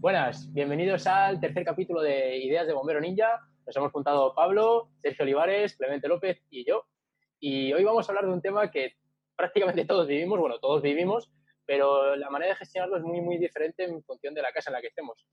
[0.00, 3.40] Buenas, bienvenidos al tercer capítulo de Ideas de Bombero Ninja.
[3.66, 6.86] Nos hemos juntado Pablo, Sergio Olivares, Clemente López y yo.
[7.40, 8.94] Y hoy vamos a hablar de un tema que
[9.34, 11.32] prácticamente todos vivimos, bueno, todos vivimos,
[11.66, 14.74] pero la manera de gestionarlo es muy, muy diferente en función de la casa en
[14.74, 15.26] la que estemos.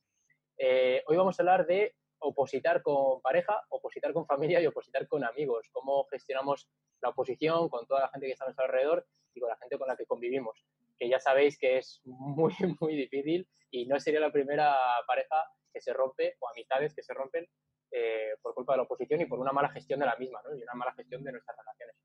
[0.57, 5.23] Eh, hoy vamos a hablar de opositar con pareja, opositar con familia y opositar con
[5.23, 5.67] amigos.
[5.71, 6.67] Cómo gestionamos
[7.03, 9.05] la oposición con toda la gente que está a nuestro alrededor
[9.35, 10.65] y con la gente con la que convivimos.
[10.99, 14.75] Que ya sabéis que es muy, muy difícil y no sería la primera
[15.07, 15.43] pareja
[15.73, 17.45] que se rompe o amistades que se rompen
[17.91, 20.55] eh, por culpa de la oposición y por una mala gestión de la misma ¿no?
[20.55, 21.95] y una mala gestión de nuestras relaciones.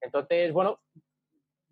[0.00, 0.80] Entonces, bueno,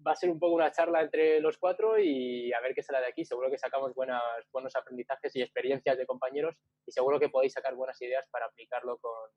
[0.06, 3.00] va a ser un poco una charla entre los cuatro y a ver qué sale
[3.00, 3.24] de aquí.
[3.24, 6.56] Seguro que sacamos buenas, buenos aprendizajes y experiencias de compañeros
[6.86, 9.30] y seguro que podéis sacar buenas ideas para aplicarlo con,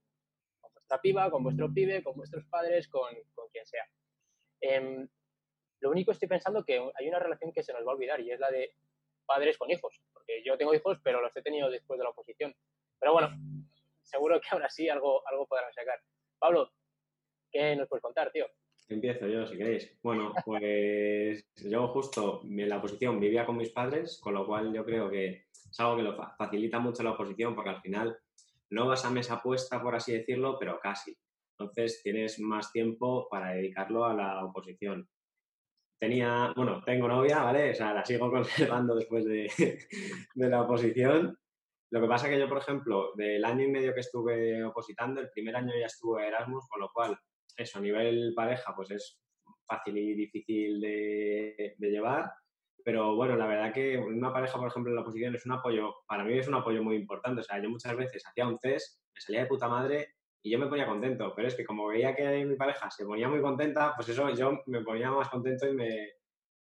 [0.60, 3.86] con vuestra piba, con vuestro pibe, con vuestros padres, con, con quien sea.
[4.62, 5.08] Em,
[5.82, 8.32] lo único estoy pensando que hay una relación que se nos va a olvidar y
[8.32, 8.74] es la de
[9.26, 12.54] padres con hijos, porque yo tengo hijos, pero los he tenido después de la oposición.
[13.00, 13.30] Pero bueno,
[14.02, 16.00] seguro que ahora sí algo, algo podrán sacar.
[16.40, 16.72] Pablo,
[17.52, 18.48] ¿qué nos puedes contar, tío?
[18.90, 19.96] Empiezo yo, si queréis.
[20.02, 24.84] Bueno, pues yo justo en la oposición vivía con mis padres, con lo cual yo
[24.84, 28.18] creo que es algo que lo facilita mucho la oposición, porque al final
[28.72, 31.16] no vas a mesa puesta, por así decirlo, pero casi.
[31.52, 35.08] Entonces tienes más tiempo para dedicarlo a la oposición.
[36.00, 37.72] Tenía, bueno, tengo novia, ¿vale?
[37.72, 39.52] O sea, la sigo conservando después de,
[40.34, 41.38] de la oposición.
[41.92, 45.32] Lo que pasa que yo, por ejemplo, del año y medio que estuve opositando, el
[45.32, 47.18] primer año ya estuve Erasmus, con lo cual
[47.58, 49.20] eso a nivel pareja pues es
[49.66, 52.32] fácil y difícil de, llevar.
[52.84, 55.96] Pero bueno, la verdad que una pareja, por ejemplo, en la oposición es un apoyo,
[56.08, 57.42] para mí es un apoyo muy importante.
[57.42, 60.60] O sea, yo muchas veces hacía un test, me salía de puta madre y yo
[60.60, 61.34] me ponía contento.
[61.36, 64.60] Pero es que como veía que mi pareja se ponía muy contenta, pues eso yo
[64.68, 66.14] me ponía más contento y me,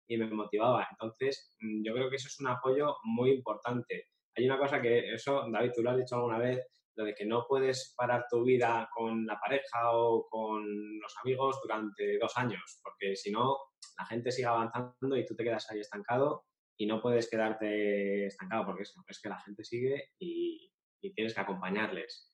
[0.08, 0.88] y me motivaba.
[0.90, 4.08] Entonces, mm, yo creo que eso es un apoyo muy importante.
[4.36, 6.64] Hay una cosa que eso, David, tú lo has dicho alguna vez,
[6.96, 10.64] lo de que no puedes parar tu vida con la pareja o con
[10.98, 13.56] los amigos durante dos años, porque si no,
[13.96, 16.44] la gente sigue avanzando y tú te quedas ahí estancado
[16.76, 20.72] y no puedes quedarte estancado porque es, que la gente sigue y,
[21.14, 22.32] tienes que acompañarles.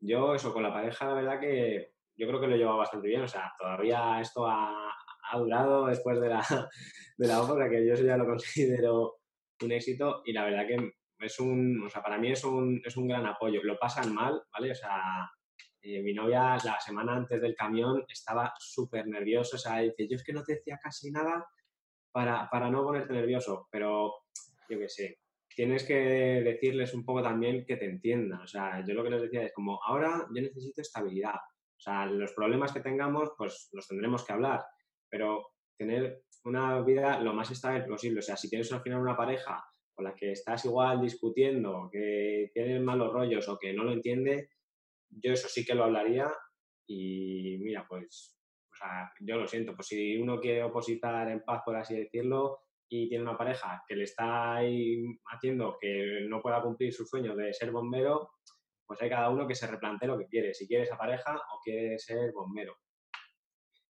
[0.00, 3.08] Yo eso con la pareja, la verdad que yo creo que lo he llevado bastante
[3.08, 4.94] bien, o sea, todavía esto ha,
[5.38, 6.40] durado después de la,
[7.18, 9.20] de la obra, que yo eso ya lo considero
[9.62, 12.96] un éxito y la verdad que es un, o sea, para mí es un, es
[12.96, 13.62] un gran apoyo.
[13.62, 14.72] Lo pasan mal, ¿vale?
[14.72, 15.30] O sea,
[15.82, 20.16] eh, mi novia la semana antes del camión estaba súper nerviosa, o sea, dice, yo
[20.16, 21.46] es que no te decía casi nada
[22.12, 24.24] para, para no ponerte nervioso, pero
[24.68, 25.19] yo qué sé,
[25.54, 28.40] tienes que decirles un poco también que te entiendan.
[28.40, 31.34] O sea, yo lo que les decía es como, ahora yo necesito estabilidad.
[31.34, 34.62] O sea, los problemas que tengamos, pues los tendremos que hablar,
[35.08, 38.20] pero tener una vida lo más estable posible.
[38.20, 42.50] O sea, si tienes al final una pareja con la que estás igual discutiendo, que
[42.52, 44.50] tienes malos rollos o que no lo entiende,
[45.08, 46.32] yo eso sí que lo hablaría
[46.86, 48.38] y mira, pues,
[48.72, 52.60] o sea, yo lo siento, pues si uno quiere opositar en paz, por así decirlo,
[52.92, 54.58] y tiene una pareja que le está
[55.26, 58.32] haciendo que no pueda cumplir su sueño de ser bombero,
[58.84, 61.60] pues hay cada uno que se replantee lo que quiere, si quiere esa pareja o
[61.62, 62.76] quiere ser bombero.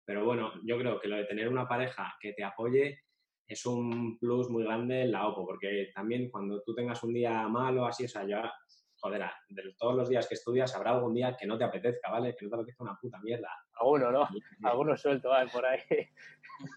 [0.04, 2.98] Pero bueno, yo creo que lo de tener una pareja que te apoye
[3.46, 7.46] es un plus muy grande en la OPO, porque también cuando tú tengas un día
[7.46, 8.52] malo, así, o sea, ya,
[9.00, 12.34] joder, de todos los días que estudias, habrá algún día que no te apetezca, ¿vale?
[12.36, 13.50] Que no te apetezca una puta mierda.
[13.74, 14.28] Alguno, ¿no?
[14.62, 15.50] Alguno suelto, ¿vale?
[15.50, 15.80] Por ahí.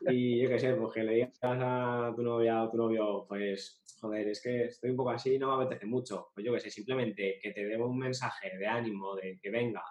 [0.10, 3.84] Y yo qué sé, pues que le digas a tu novia o tu novio, pues,
[4.00, 6.30] joder, es que estoy un poco así y no me apetece mucho.
[6.34, 9.84] Pues yo qué sé, simplemente que te dé un mensaje de ánimo, de que venga,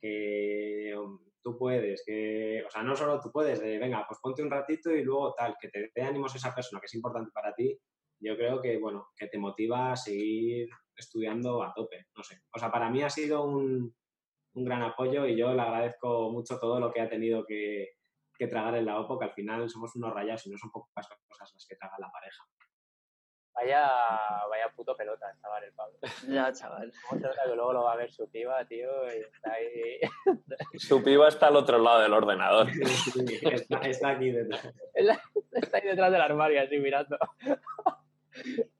[0.00, 0.94] que
[1.42, 4.90] tú puedes, que, o sea, no solo tú puedes, de venga, pues ponte un ratito
[4.92, 7.76] y luego tal, que te dé ánimos esa persona que es importante para ti,
[8.20, 12.42] yo creo que, bueno, que te motiva a seguir estudiando a tope, no sé.
[12.54, 13.94] O sea, para mí ha sido un,
[14.54, 17.96] un gran apoyo y yo le agradezco mucho todo lo que ha tenido que,
[18.38, 21.08] que tragar en la OPO, que al final somos unos rayados y no son pocas
[21.28, 22.44] cosas las que traga la pareja.
[23.54, 23.86] Vaya,
[24.48, 25.98] vaya puto pelota, chaval, el Pablo.
[26.26, 26.90] Ya, chaval.
[27.08, 28.88] ¿Cómo se nota que luego lo va a ver su piba, tío?
[29.14, 30.00] Y está ahí.
[30.78, 32.68] Su piba está al otro lado del ordenador.
[32.70, 34.72] está, está, aquí detrás.
[35.52, 37.18] Está ahí detrás del armario, así mirando.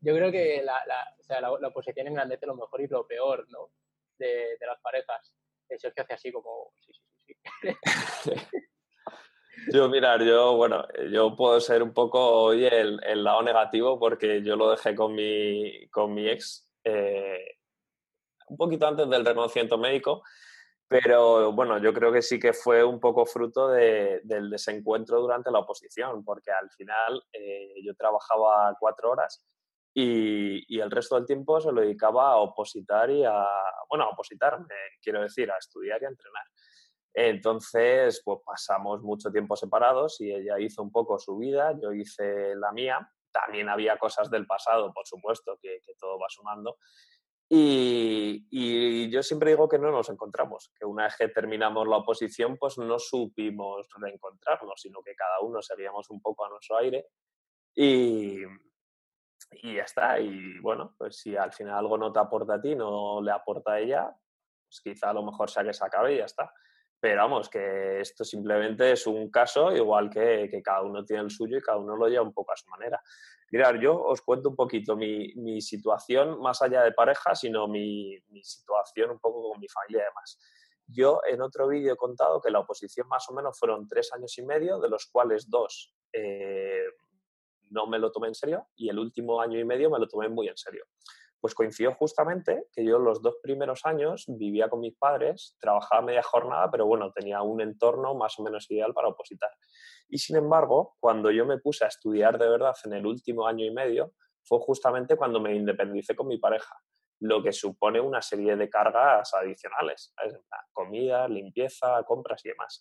[0.00, 0.82] Yo creo que la,
[1.32, 3.70] sea, la, la oposición engrandece lo mejor y lo peor, ¿no?
[4.18, 5.34] De, de las parejas.
[5.68, 8.58] Es que hace así como, sí, sí, sí, sí.
[9.72, 14.42] Yo, mirar, yo, bueno, yo puedo ser un poco hoy el, el lado negativo porque
[14.42, 17.58] yo lo dejé con mi, con mi ex eh,
[18.48, 20.22] un poquito antes del reconocimiento médico,
[20.88, 25.50] pero bueno, yo creo que sí que fue un poco fruto de, del desencuentro durante
[25.50, 29.44] la oposición, porque al final eh, yo trabajaba cuatro horas
[29.94, 33.46] y, el resto del tiempo se lo dedicaba a opositar y a,
[33.88, 34.58] bueno, a opositar,
[35.00, 36.44] quiero decir, a estudiar y a entrenar.
[37.14, 42.54] Entonces, pues pasamos mucho tiempo separados y ella hizo un poco su vida, yo hice
[42.56, 43.06] la mía.
[43.30, 46.78] También había cosas del pasado, por supuesto, que, todo va sumando.
[47.48, 51.98] Y, y, yo siempre digo que no nos encontramos, que una vez que terminamos la
[51.98, 57.08] oposición, pues no supimos reencontrarnos, sino que cada uno seguíamos un poco a nuestro aire.
[57.74, 58.38] Y,
[59.62, 60.18] y ya está.
[60.20, 63.72] Y bueno, pues si al final algo no te aporta a ti, no le aporta
[63.72, 64.10] a ella,
[64.66, 66.52] pues quizá a lo mejor sea que se acabe y ya está.
[67.00, 71.30] Pero vamos, que esto simplemente es un caso, igual que, que cada uno tiene el
[71.30, 73.00] suyo y cada uno lo lleva un poco a su manera.
[73.52, 78.18] Mirar, yo os cuento un poquito mi, mi situación, más allá de pareja, sino mi,
[78.42, 80.38] situación un poco con mi familia y demás.
[80.86, 84.38] Yo en otro vídeo he contado que la oposición más o menos fueron tres años
[84.38, 86.82] y medio, de los cuales dos eh,
[87.72, 90.28] no me lo tomé en serio y el último año y medio me lo tomé
[90.28, 90.84] muy en serio.
[91.40, 96.22] Pues coincidió justamente que yo los dos primeros años vivía con mis padres, trabajaba media
[96.22, 99.50] jornada, pero bueno, tenía un entorno más o menos ideal para opositar.
[100.08, 103.64] Y sin embargo, cuando yo me puse a estudiar de verdad en el último año
[103.64, 104.12] y medio,
[104.44, 106.76] fue justamente cuando me independicé con mi pareja,
[107.20, 110.14] lo que supone una serie de cargas adicionales,
[110.72, 112.80] comida, limpieza, compras y demás.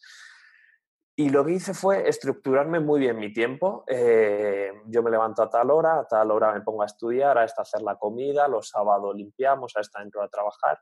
[1.21, 3.83] Y lo que hice fue estructurarme muy bien mi tiempo.
[3.85, 7.43] Eh, yo me levanto a tal hora, a tal hora me pongo a estudiar, a
[7.43, 10.79] esta hacer la comida, los sábados limpiamos, a esta entro a trabajar.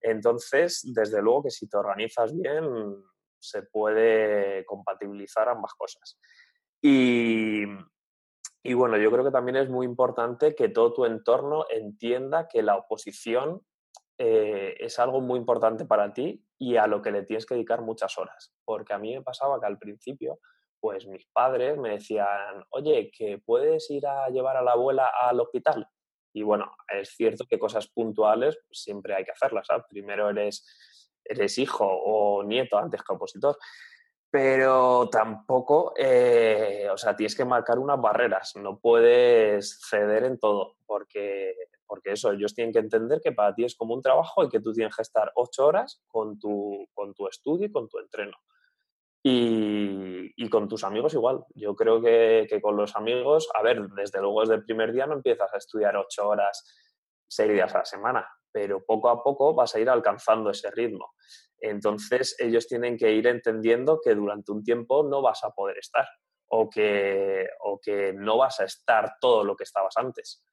[0.00, 2.96] Entonces, desde luego que si te organizas bien,
[3.38, 6.18] se puede compatibilizar ambas cosas.
[6.82, 7.62] Y,
[8.64, 12.64] y bueno, yo creo que también es muy importante que todo tu entorno entienda que
[12.64, 13.64] la oposición
[14.18, 17.82] eh, es algo muy importante para ti y a lo que le tienes que dedicar
[17.82, 18.54] muchas horas.
[18.64, 20.38] Porque a mí me pasaba que al principio,
[20.80, 25.40] pues mis padres me decían, oye, que puedes ir a llevar a la abuela al
[25.40, 25.86] hospital.
[26.32, 29.68] Y bueno, es cierto que cosas puntuales siempre hay que hacerlas.
[29.88, 30.64] Primero eres,
[31.24, 33.56] eres hijo o nieto antes que opositor
[34.36, 40.76] pero tampoco, eh, o sea, tienes que marcar unas barreras, no puedes ceder en todo,
[40.84, 41.54] porque
[41.86, 44.60] porque eso, ellos tienen que entender que para ti es como un trabajo y que
[44.60, 48.36] tú tienes que estar ocho horas con tu, con tu estudio y con tu entreno.
[49.22, 51.44] Y, y, con tus amigos igual.
[51.54, 55.06] Yo creo que, que, con los amigos, a ver, desde luego desde el primer día
[55.06, 56.64] no empiezas a estudiar ocho horas,
[57.26, 61.12] seis días a la semana, pero poco a poco vas a ir alcanzando ese ritmo.
[61.58, 66.06] Entonces ellos tienen que ir entendiendo que durante un tiempo no vas a poder estar
[66.48, 70.44] o que, o que no vas a estar todo lo que estabas antes.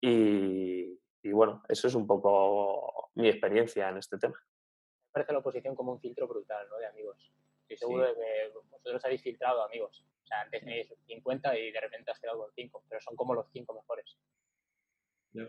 [0.00, 0.98] Y,
[1.32, 4.36] bueno, eso es un poco mi experiencia en este tema.
[4.38, 6.78] Me parece la oposición como un filtro brutal, ¿no?
[6.78, 7.32] De amigos.
[7.62, 10.04] Estoy seguro de que vosotros habéis filtrado amigos.
[10.22, 13.34] O sea, antes tenéis 50 y de repente has quedado con 5, pero son como
[13.34, 14.16] los 5 mejores.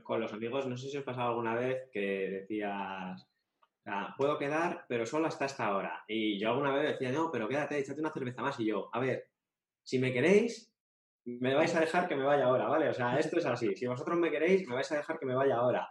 [0.03, 3.27] con los amigos, no sé si os ha pasado alguna vez que decías,
[4.17, 6.03] puedo quedar, pero solo hasta esta hora.
[6.07, 8.59] Y yo alguna vez decía, no, pero quédate, échate una cerveza más.
[8.59, 9.27] Y yo, a ver,
[9.83, 10.70] si me queréis,
[11.25, 12.89] me vais a dejar que me vaya ahora, ¿vale?
[12.89, 13.75] O sea, esto es así.
[13.75, 15.87] Si vosotros me queréis, me vais a dejar que me vaya ahora.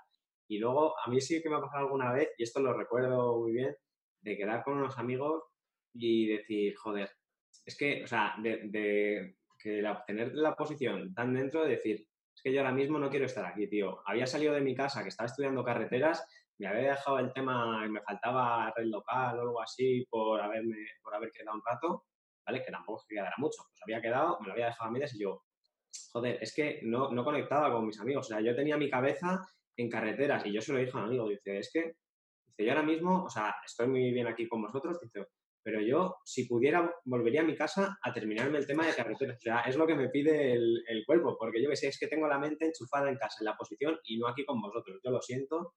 [0.48, 3.38] Y luego, a mí sí que me ha pasado alguna vez, y esto lo recuerdo
[3.38, 3.74] muy bien,
[4.22, 5.44] de quedar con unos amigos
[5.94, 7.10] y decir, joder,
[7.64, 12.42] es que, o sea, de, que la, tener la posición tan dentro de decir, es
[12.42, 14.02] que yo ahora mismo no quiero estar aquí, tío.
[14.06, 16.26] Había salido de mi casa, que estaba estudiando carreteras,
[16.58, 21.14] me había dejado el tema, me faltaba red local o algo así por haberme, por
[21.14, 22.04] haber quedado un rato,
[22.58, 23.62] que tampoco que quedara mucho.
[23.70, 25.42] Pues había quedado, me lo había dejado a medias y yo,
[26.12, 28.26] joder, es que no, no conectaba con mis amigos.
[28.26, 29.40] O sea, yo tenía mi cabeza
[29.76, 31.94] en carreteras y yo se lo dije a un amigo, dice, es que,
[32.46, 35.26] dice, yo ahora mismo, o sea, estoy muy bien aquí con vosotros, dice,
[35.62, 39.36] pero yo, si pudiera, volvería a mi casa a terminarme el tema de carreteras.
[39.36, 42.08] O sea, es lo que me pide el, cuerpo, porque yo que sé, es que
[42.08, 45.00] tengo la mente enchufada en casa, en la posición, y no aquí con vosotros.
[45.04, 45.74] Yo lo siento,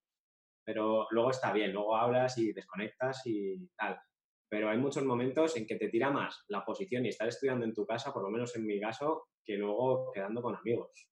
[0.63, 4.00] pero luego está bien, luego hablas y desconectas y tal
[4.53, 7.74] pero hay muchos momentos en que te tira más la posición y estar estudiando en
[7.74, 11.10] tu casa, por lo menos en mi caso, que luego quedando con amigos.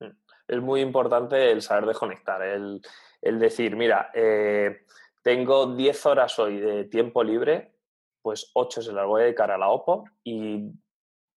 [0.00, 0.10] Mm.
[0.48, 2.80] Es muy importante el saber desconectar, el,
[3.22, 4.86] decir, mira, eh,
[5.22, 7.76] tengo 10 horas hoy de tiempo libre,
[8.20, 10.72] pues 8 se las voy a dedicar a la OPO y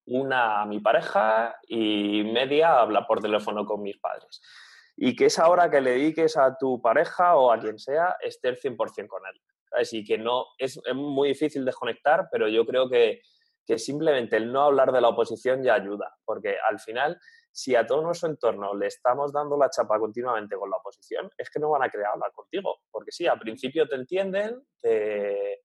[0.08, 4.42] una a mi pareja y media a hablar por teléfono con mis padres.
[4.96, 8.50] Y que esa hora que le dediques a tu pareja o a quien sea esté
[8.50, 9.40] el 100% con él.
[9.78, 13.22] Así que no, es, muy difícil desconectar, pero yo creo que,
[13.78, 17.20] simplemente el no hablar de la oposición ya ayuda, porque al final,
[17.52, 21.50] si a todo nuestro entorno le estamos dando la chapa continuamente con la oposición, es
[21.50, 25.64] que no van a querer hablar contigo, porque sí, al principio te entienden, te,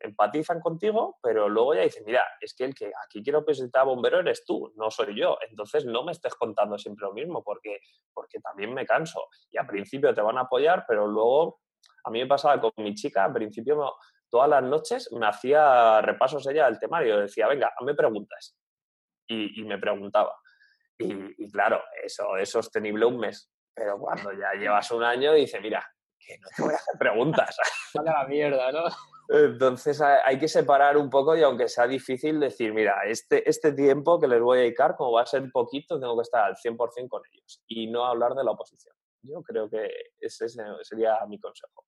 [0.00, 3.84] empatizan contigo, pero luego ya dicen, mira, es que el que aquí quiero presentar a
[3.84, 5.38] bombero eres tú, no soy yo.
[5.48, 7.80] Entonces no me estés contando siempre lo mismo porque,
[8.12, 9.28] porque también me canso.
[9.50, 11.60] Y al principio te van a apoyar, pero luego
[12.06, 13.96] a mí me pasaba con mi chica, al principio
[14.30, 18.56] todas las noches me hacía repasos ella del temario, decía, venga, me preguntas.
[19.28, 20.36] Y, me preguntaba.
[20.98, 23.50] Y, claro, eso es sostenible un mes.
[23.74, 25.84] Pero cuando ya llevas un año, dice, mira,
[26.18, 27.56] que no te voy a hacer preguntas.
[27.94, 28.84] Vale la mierda, ¿no?
[29.28, 34.20] Entonces hay que separar un poco y aunque sea difícil decir, mira, este, este tiempo
[34.20, 37.08] que les voy a dedicar, como va a ser poquito, tengo que estar al 100%
[37.08, 38.94] con ellos y no hablar de la oposición.
[39.22, 41.84] Yo creo que ese sería mi consejo.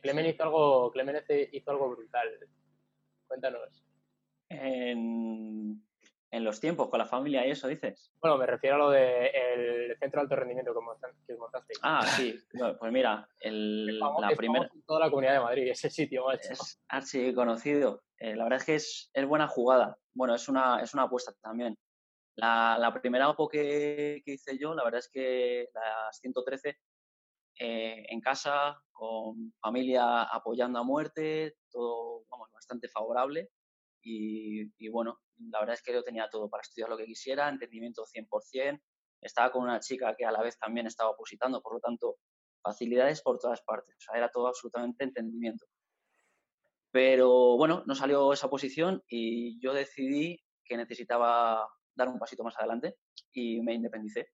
[0.00, 2.28] Clemen hizo algo, Clemen hizo algo brutal.
[3.26, 3.84] Cuéntanos.
[4.48, 5.82] En,
[6.32, 8.10] en los tiempos, con la familia y eso, dices.
[8.20, 11.74] Bueno, me refiero a lo del centro de alto rendimiento que montaste.
[11.82, 12.38] Ah, sí.
[12.78, 14.70] pues mira, el, la primera...
[14.86, 16.52] Toda la comunidad de Madrid, ese sitio, macho.
[16.52, 18.02] Es archi conocido.
[18.16, 19.98] Eh, la verdad es que es, es, buena jugada.
[20.14, 21.76] Bueno, es una, es una apuesta también.
[22.36, 26.78] La, la primera OPO que, que, hice yo, la verdad es que las 113,
[27.58, 33.50] eh, en casa, con familia apoyando a muerte, todo, vamos, bastante favorable.
[34.02, 37.48] Y, y, bueno, la verdad es que yo tenía todo para estudiar lo que quisiera,
[37.48, 38.80] entendimiento 100%,
[39.20, 42.16] estaba con una chica que a la vez también estaba opositando, por lo tanto,
[42.62, 45.66] facilidades por todas partes, o sea, era todo absolutamente entendimiento.
[46.90, 52.56] Pero bueno, no salió esa oposición y yo decidí que necesitaba dar un pasito más
[52.58, 52.96] adelante
[53.32, 54.28] y me independicé.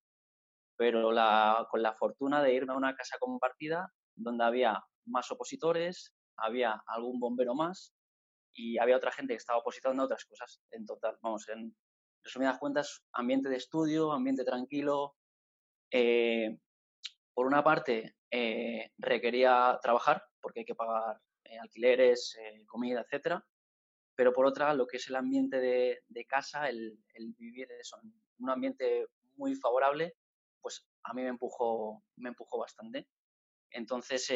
[0.79, 6.15] Pero la, con la fortuna de irme a una casa compartida donde había más opositores,
[6.37, 7.93] había algún bombero más
[8.55, 10.61] y había otra gente que estaba opositando a otras cosas.
[10.71, 11.77] En total, vamos, en
[12.23, 15.17] resumidas cuentas, ambiente de estudio, ambiente tranquilo.
[15.91, 16.59] Eh,
[17.35, 23.45] por una parte, eh, requería trabajar porque hay que pagar eh, alquileres, comida, etcétera.
[24.15, 27.99] Pero por otra, lo que es el ambiente de, de casa, el, el vivir eso,
[28.39, 29.07] un ambiente
[29.37, 30.17] muy favorable,
[30.69, 33.09] pues a mí me empujó, me empujó bastante.
[33.71, 34.31] Entonces,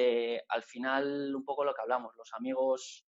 [0.49, 3.07] al final, un poco lo que hablamos, los amigos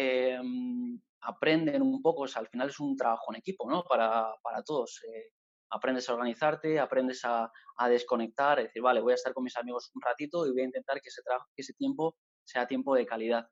[0.00, 3.82] Em, aprenden un poco, al final es un trabajo en equipo, ¿no?
[3.82, 5.00] Para, para todos.
[5.08, 5.32] Eh,
[5.70, 9.56] aprendes a organizarte, aprendes a, a, desconectar, es decir, vale, voy a estar con mis
[9.56, 12.94] amigos un ratito y voy a intentar que ese, trabajo, que ese tiempo sea tiempo
[12.94, 13.48] de calidad.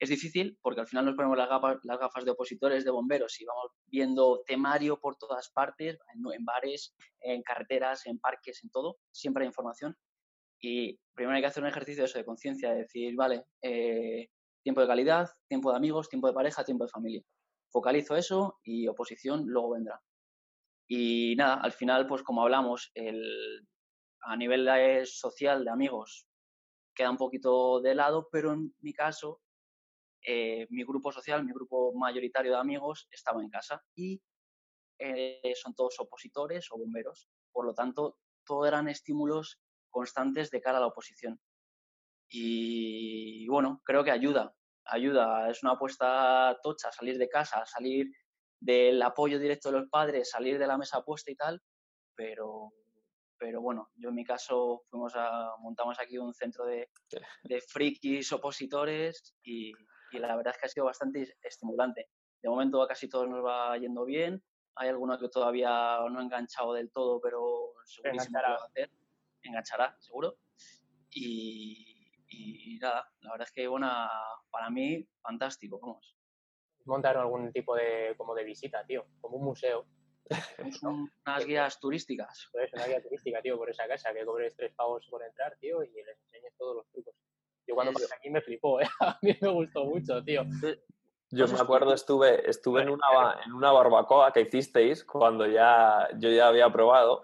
[0.00, 3.40] Es difícil porque al final nos ponemos las gafas, las gafas de opositores, de bomberos
[3.40, 8.70] y vamos viendo temario por todas partes, en, en bares, en carreteras, en parques, en
[8.70, 9.96] todo, siempre hay información.
[10.60, 14.28] Y primero hay que hacer un ejercicio de eso, de conciencia, de decir, vale, eh,
[14.62, 17.22] Tiempo de calidad, tiempo de amigos, tiempo de pareja, tiempo de familia.
[17.70, 19.98] Focalizo eso y oposición luego vendrá.
[20.86, 23.66] Y nada, al final, pues como hablamos, el,
[24.20, 24.68] a nivel
[25.06, 26.26] social de amigos
[26.94, 29.40] queda un poquito de lado, pero en mi caso,
[30.22, 34.20] eh, mi grupo social, mi grupo mayoritario de amigos estaba en casa y
[34.98, 37.28] eh, son todos opositores o bomberos.
[37.52, 39.60] Por lo tanto, todo eran estímulos
[39.90, 41.40] constantes de cara a la oposición.
[42.28, 48.10] Y bueno, creo que ayuda, ayuda, es una apuesta tocha, salir de casa, salir
[48.60, 51.62] del apoyo directo de los padres, salir de la mesa puesta y tal,
[52.14, 52.72] pero,
[53.38, 56.90] pero bueno, yo en mi caso fuimos a, montamos aquí un centro de,
[57.44, 59.72] de frikis opositores y,
[60.12, 62.08] y, la verdad es que ha sido bastante estimulante.
[62.42, 64.42] De momento a casi todos nos va yendo bien,
[64.76, 68.66] hay alguno que todavía no ha enganchado del todo, pero segurísimo que lo va a
[68.66, 68.90] hacer,
[69.42, 70.36] enganchará, seguro.
[71.10, 71.98] Y,
[72.30, 74.08] y nada, la verdad es que una,
[74.50, 76.16] para mí, fantástico, vamos.
[76.84, 79.86] Montaron algún tipo de, como de visita, tío, como un museo.
[80.82, 82.48] unas guías turísticas.
[82.52, 85.82] Pues una guía turística, tío, por esa casa, que cobres tres pavos por entrar, tío,
[85.82, 87.14] y les enseñes todos los trucos.
[87.68, 88.88] Yo cuando pasé aquí me flipó, ¿eh?
[89.00, 90.42] a mí me gustó mucho, tío.
[91.30, 96.30] Yo me acuerdo, estuve, estuve en, una, en una barbacoa que hicisteis cuando ya yo
[96.30, 97.22] ya había probado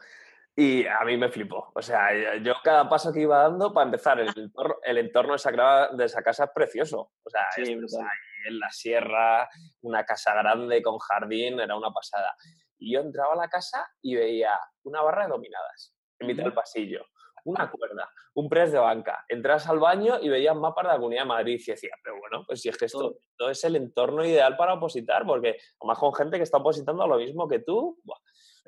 [0.55, 1.73] y a mí me flipó.
[1.75, 5.37] O sea, yo cada paso que iba dando, para empezar, el entorno, el entorno de,
[5.37, 7.13] esa, de esa casa es precioso.
[7.23, 9.49] O sea, en la sierra,
[9.81, 12.37] una casa grande con jardín, era una pasada.
[12.79, 16.53] Y yo entraba a la casa y veía una barra de dominadas en mitad del
[16.53, 17.07] pasillo,
[17.45, 19.25] una cuerda, un press de banca.
[19.29, 22.45] Entras al baño y veías mapas de la Comunidad de Madrid y decía, pero bueno,
[22.47, 23.17] pues si es que esto,
[23.51, 27.17] es el entorno ideal para opositar, porque además con gente que está opositando a lo
[27.17, 27.99] mismo que tú,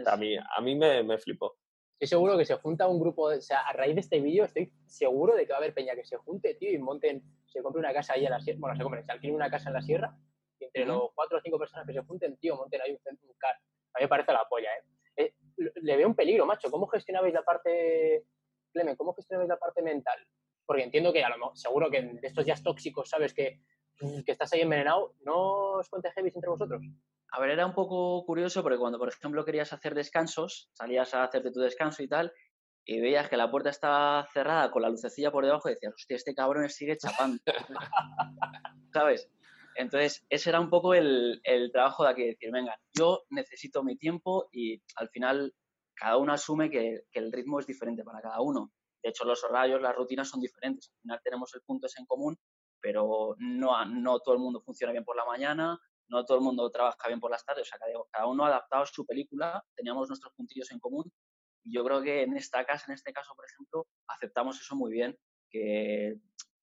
[0.05, 1.57] a mí, a mí me, me flipó
[1.99, 4.71] estoy seguro que se junta un grupo, o sea, a raíz de este vídeo estoy
[4.87, 7.81] seguro de que va a haber peña que se junte, tío, y monten, se compre
[7.81, 9.81] una casa ahí en la sierra, bueno, se compre, se alquile una casa en la
[9.83, 10.15] sierra,
[10.59, 13.27] y entre los cuatro o cinco personas que se junten, tío, monten ahí un centro,
[13.27, 13.55] un car.
[13.95, 14.85] A mí me parece la polla, ¿eh?
[15.17, 15.35] ¿eh?
[15.57, 16.71] Le veo un peligro, macho.
[16.71, 18.25] ¿Cómo gestionabais la parte,
[18.77, 20.19] Clemen, cómo gestionabais la parte mental?
[20.67, 23.33] Porque entiendo que a lo mejor, seguro que de estos días tóxicos, ¿sabes?
[23.33, 23.61] Que
[23.99, 26.83] que estás ahí envenenado, ¿no os contagiáis entre vosotros?
[27.31, 31.25] A ver, era un poco curioso porque cuando, por ejemplo, querías hacer descansos, salías a
[31.25, 32.33] hacerte tu descanso y tal,
[32.85, 36.17] y veías que la puerta estaba cerrada con la lucecilla por debajo y decías, hostia,
[36.17, 37.43] este cabrón sigue chapando.
[38.93, 39.29] ¿Sabes?
[39.75, 41.41] Entonces, ese era un poco el,
[41.73, 45.53] trabajo de aquí, decir, venga, yo necesito mi tiempo y al final
[45.97, 48.73] cada uno asume que, el ritmo es diferente para cada uno.
[49.03, 50.91] De hecho, los horarios, las rutinas son diferentes.
[50.91, 52.37] Al final tenemos el punto en común,
[52.81, 56.71] pero no, no todo el mundo funciona bien por la mañana, no todo el mundo
[56.71, 57.63] trabaja bien por las tardes.
[57.63, 57.79] O sea,
[58.11, 61.11] cada, uno ha adaptado su película, teníamos nuestros puntillos en común.
[61.65, 65.17] Yo creo que en esta casa, en este caso, por ejemplo, aceptamos eso muy bien,
[65.51, 66.17] que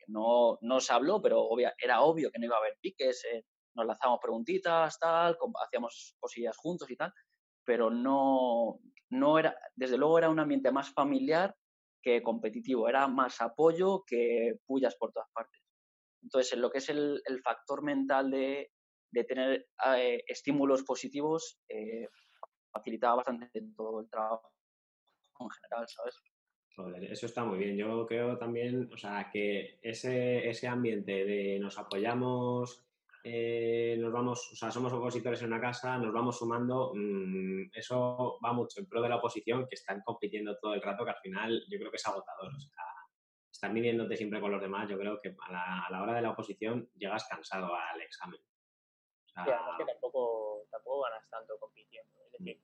[0.08, 1.48] no, no se habló, pero
[1.78, 6.56] era obvio que no iba a haber piques, eh, nos lanzábamos preguntitas, tal, hacíamos cosillas
[6.58, 7.12] juntos y tal,
[7.66, 8.80] pero no,
[9.20, 11.55] no era, desde luego era un ambiente más familiar
[12.01, 15.62] que competitivo, era más apoyo que pullas por todas partes.
[16.22, 18.72] Entonces, en lo que es el, factor mental de,
[19.27, 19.67] tener
[19.98, 22.08] eh, estímulos positivos, eh,
[22.72, 24.51] facilitaba bastante todo el trabajo
[25.39, 26.15] en general, ¿sabes?
[27.12, 27.77] eso está muy bien.
[27.77, 32.84] Yo creo también, o sea, que ese, ese ambiente de nos apoyamos,
[33.24, 38.38] eh, nos vamos, o sea, somos opositores en una casa, nos vamos sumando, mm, eso
[38.44, 41.22] va mucho en pro de la oposición, que están compitiendo todo el rato, que al
[41.22, 42.53] final yo creo que es agotador.
[42.53, 42.84] O sea,
[43.50, 46.22] estar midiéndote siempre con los demás, yo creo que a la, a la hora de
[46.22, 48.42] la oposición llegas cansado al examen.
[49.25, 49.46] O sea,
[49.77, 52.12] que tampoco, tampoco ganas tanto compitiendo.
[52.25, 52.62] Es decir,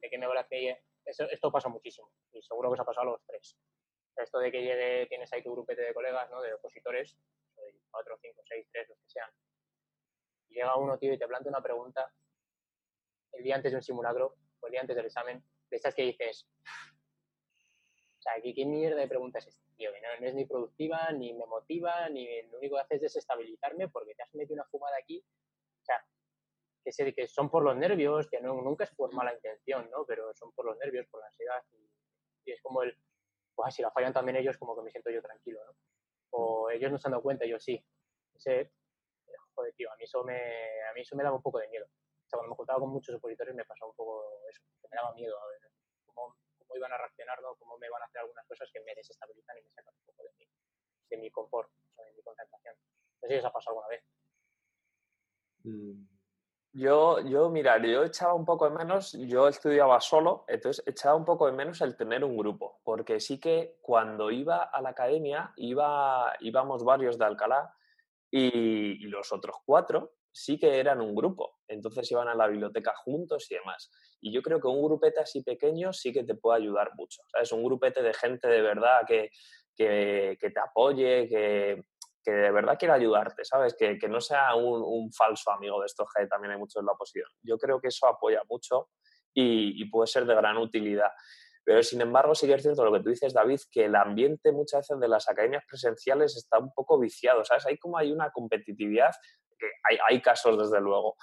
[0.00, 0.76] de qué me que
[1.06, 3.56] esto pasa muchísimo y seguro que os ha pasado a los tres.
[4.16, 6.40] Esto de que llegue, tienes ahí tu grupete de colegas, ¿no?
[6.40, 7.16] De opositores,
[7.90, 9.30] cuatro, cinco, seis, tres, los que sean.
[10.48, 12.12] Y llega uno, tío, y te plantea una pregunta
[13.32, 16.02] el día antes de un simulacro o el día antes del examen, de estas que
[16.02, 16.48] dices,
[18.18, 19.90] o sea, ¿qué, qué mierda de pregunta es tío?
[19.92, 23.88] Que no, es ni productiva, ni me motiva, ni lo único que hace es desestabilizarme
[23.88, 25.18] porque te has metido una fumada aquí.
[25.18, 26.04] O sea,
[26.84, 30.04] que, sé, que son por los nervios, que nunca es por mala intención, ¿no?
[30.06, 31.62] Pero son por los nervios, por la ansiedad.
[31.72, 32.96] Y, es como el,
[33.54, 35.72] pues si la fallan también ellos, como que me siento yo tranquilo, ¿no?
[36.30, 37.82] O ellos no se han dado cuenta, yo sí.
[39.54, 40.36] Joder, tío, a mí eso me,
[40.82, 41.86] a mí eso me daba un poco de miedo.
[41.86, 44.96] O sea, cuando me juntaba con muchos opositores me pasaba un poco eso, que me
[44.96, 45.70] daba miedo a ver
[46.04, 47.54] cómo, cómo iban a reaccionar, ¿no?
[47.56, 50.24] Cómo me iban a hacer algunas cosas que me desestabilizan y me sacan un poco
[50.24, 50.48] de mi,
[51.10, 52.74] de mi confort, de mi concentración.
[53.22, 54.04] No sé si os ha pasado alguna vez.
[55.64, 56.15] Mm.
[56.78, 61.24] Yo, yo, mirar, yo echaba un poco de menos, yo estudiaba solo, entonces echaba un
[61.24, 65.54] poco de menos el tener un grupo, porque sí que cuando iba a la academia
[65.56, 67.74] iba, íbamos varios de Alcalá
[68.30, 73.50] y, los otros cuatro sí que eran un grupo, entonces iban a la biblioteca juntos
[73.50, 73.90] y demás.
[74.20, 77.52] Y yo creo que un grupete así pequeño sí que te puede ayudar mucho, ¿sabes?
[77.52, 79.30] Un grupete de gente de verdad que,
[79.74, 81.84] que te apoye, que,
[82.26, 83.76] que de verdad quiera ayudarte, ¿sabes?
[83.78, 86.92] Que, que no sea un, falso amigo de estos que también hay muchos en la
[86.92, 87.28] oposición.
[87.40, 88.88] Yo creo que eso apoya mucho
[89.32, 91.12] y, puede ser de gran utilidad.
[91.62, 94.50] Pero sin embargo, sí que es cierto lo que tú dices, David, que el ambiente
[94.50, 97.64] muchas veces de las academias presenciales está un poco viciado, ¿sabes?
[97.66, 99.14] Hay como hay una competitividad,
[99.88, 101.14] hay, hay casos desde luego,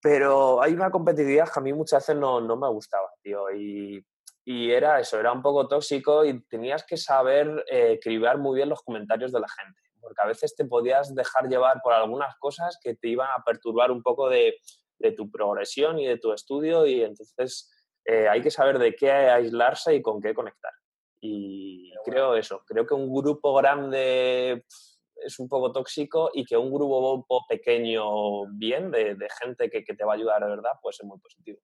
[0.00, 3.50] pero hay una competitividad que a mí muchas veces no, no me gustaba, tío.
[3.50, 4.06] Y,
[4.44, 8.68] y, era eso, era un poco tóxico y tenías que saber eh, cribar muy bien
[8.68, 12.78] los comentarios de la gente porque a veces te podías dejar llevar por algunas cosas
[12.82, 14.56] que te iban a perturbar un poco de,
[15.14, 17.70] tu progresión y de tu estudio y entonces
[18.06, 20.72] eh, hay que saber de qué aislarse y con qué conectar.
[21.20, 24.64] Y creo eso, creo que un grupo grande
[25.16, 30.12] es un poco tóxico y que un grupo pequeño bien, de, gente que, te va
[30.12, 31.60] a ayudar de verdad, puede ser muy positivo.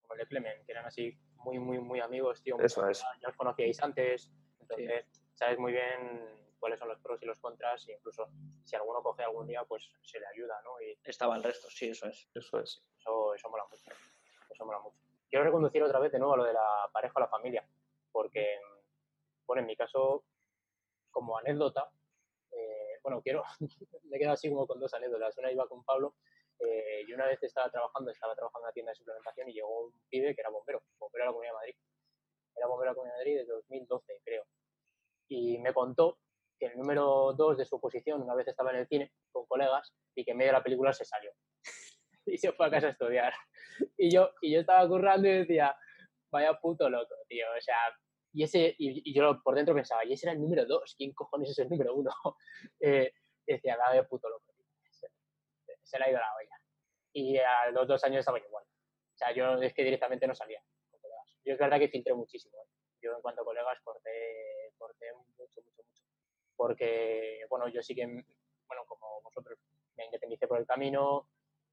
[0.00, 2.56] Como el de Clement, que eran así muy, muy, muy amigos, tío.
[2.60, 3.04] Eso es.
[3.20, 7.86] Ya os conocíais antes, entonces sabes muy bien cuáles son los pros y los contras,
[7.88, 8.26] e incluso
[8.64, 10.80] si alguno coge algún día, pues se le ayuda, ¿no?
[10.80, 12.26] Y estaba el resto, sí, eso es.
[12.34, 12.82] Eso es.
[12.98, 13.90] Eso, eso mola mucho.
[14.48, 14.96] Eso mola mucho.
[15.28, 17.68] Quiero reconducir otra vez de nuevo a lo de la pareja o la familia,
[18.10, 18.58] porque,
[19.46, 20.24] bueno, en mi caso,
[21.10, 21.90] como anécdota,
[22.50, 23.44] eh, bueno, quiero,
[24.04, 25.36] me quedo así como con dos anécdotas.
[25.36, 26.14] Una iba con Pablo
[26.60, 29.84] eh, y una vez estaba trabajando, estaba trabajando en una tienda de suplementación y llegó
[29.84, 31.74] un pibe que era bombero, bombero de la Comunidad de Madrid.
[32.56, 34.46] Era bombero de la Comunidad de Madrid desde 2012, creo.
[35.28, 36.16] Y me contó
[36.58, 39.92] que el número 2 de su oposición una vez estaba en el cine con colegas
[40.14, 41.32] y que en medio de la película se salió
[42.26, 43.32] y se fue a casa a estudiar.
[43.96, 45.76] Y yo, y yo estaba currando y decía,
[46.30, 47.46] vaya puto loco, tío.
[47.56, 47.76] O sea,
[48.32, 51.50] y, ese, y, yo por dentro pensaba, y ese era el número 2, ¿quién cojones
[51.50, 52.10] es el número 1?
[52.80, 53.12] Eh,
[53.46, 54.66] decía, vaya puto loco, tío.
[55.82, 56.56] Se, le ha ido la olla.
[57.12, 58.64] Y a los dos años estaba igual.
[58.64, 61.36] O sea, yo es que directamente no salía con colegas.
[61.44, 62.58] Yo es verdad que filtré muchísimo.
[62.58, 62.68] ¿eh?
[63.00, 66.03] Yo en cuanto a colegas corté, corté mucho, mucho, mucho
[66.56, 69.04] porque, bueno, yo sí que, bueno, como
[70.14, 71.28] independicé por el camino,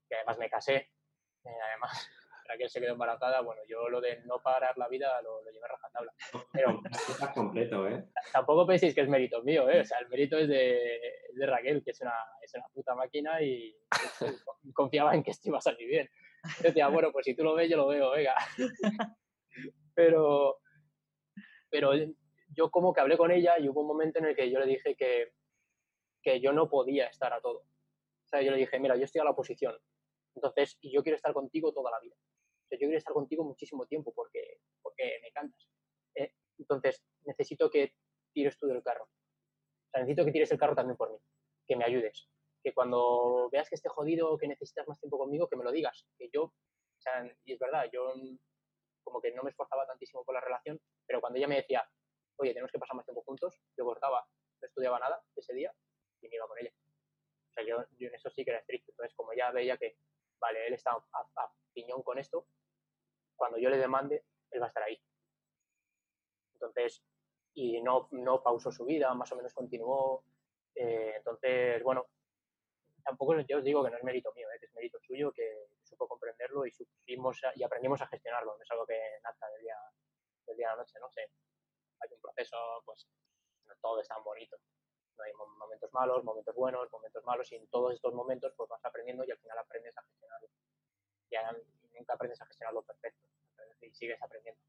[0.07, 1.91] que además me casé, eh, además
[2.47, 5.65] Raquel se quedó embarazada, bueno, yo lo de no parar la vida lo, lo llevé
[5.65, 6.13] a rajatabla.
[6.51, 8.05] Pero Estás completo, ¿eh?
[8.33, 9.81] tampoco penséis que es mérito mío, ¿eh?
[9.81, 10.97] O sea, el mérito es de,
[11.29, 13.75] es de Raquel, que es una, es una puta máquina y
[14.73, 16.09] confiaba en que esto iba a salir bien.
[16.57, 18.35] Yo decía, bueno, pues si tú lo ves, yo lo veo, venga.
[19.93, 20.59] Pero,
[21.69, 21.91] pero
[22.55, 24.65] yo como que hablé con ella y hubo un momento en el que yo le
[24.65, 25.33] dije que,
[26.21, 27.59] que yo no podía estar a todo.
[27.59, 29.77] O sea, yo le dije, mira, yo estoy a la oposición,
[30.35, 32.15] entonces, y yo quiero estar contigo toda la vida.
[32.15, 35.69] O sea, yo quiero estar contigo muchísimo tiempo porque, porque me encantas.
[36.15, 36.33] ¿eh?
[36.57, 37.93] Entonces, necesito que
[38.33, 39.03] tires tú del carro.
[39.03, 41.17] O sea, necesito que tires el carro también por mí,
[41.67, 42.29] que me ayudes.
[42.63, 46.05] Que cuando veas que esté jodido, que necesitas más tiempo conmigo, que me lo digas.
[46.17, 48.13] Que yo, o sea, y es verdad, yo
[49.03, 51.83] como que no me esforzaba tantísimo por la relación, pero cuando ella me decía,
[52.41, 54.25] oye, tenemos que pasar más tiempo juntos, yo cortaba,
[54.61, 55.73] no estudiaba nada ese día
[56.21, 56.71] y me iba con ella.
[57.49, 58.91] O sea, yo, yo en eso sí que era estricto.
[58.91, 59.97] Entonces, como ya veía que,
[60.39, 62.47] vale, él está a, piñón con esto,
[63.35, 65.01] cuando yo le demande, él va a estar ahí.
[66.53, 67.03] Entonces,
[67.53, 70.23] y no, no pausó su vida, más o menos continuó.
[70.75, 72.07] Eh, entonces, bueno,
[73.03, 75.67] tampoco yo os digo que no es mérito mío, eh, que es mérito suyo, que
[75.83, 78.55] supo comprenderlo y supimos y aprendimos a gestionarlo.
[78.55, 79.77] No es algo que nace del día,
[80.47, 81.29] del día a la noche, no sé.
[82.01, 83.07] Hay un proceso, pues
[83.65, 84.57] no todo es tan bonito.
[85.17, 88.69] No hay mo- momentos malos, momentos buenos, momentos malos, y en todos estos momentos pues
[88.69, 90.49] vas aprendiendo y al final aprendes a gestionarlo.
[91.29, 91.51] Ya
[91.93, 93.21] nunca aprendes a gestionarlo perfecto,
[93.81, 94.61] y sigues aprendiendo.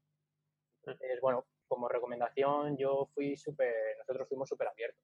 [0.85, 5.03] Entonces, bueno, como recomendación, yo fui súper, nosotros fuimos súper abiertos.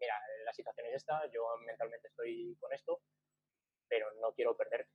[0.00, 0.14] Mira,
[0.44, 3.00] la situación es esta, yo mentalmente estoy con esto,
[3.88, 4.90] pero no quiero perderte.